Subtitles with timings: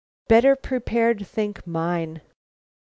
[0.27, 2.21] "Better prepared think mine."